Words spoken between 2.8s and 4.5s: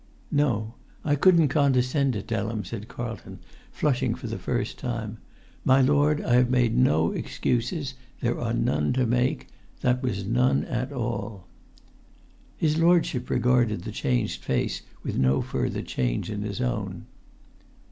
Carlton, flushing for the